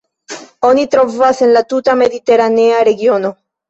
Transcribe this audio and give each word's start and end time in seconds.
Oni 0.69 0.85
trovas 0.95 1.43
en 1.43 1.55
la 1.59 1.63
tuta 1.75 1.97
mediteranea 2.03 2.85
regiono. 2.93 3.37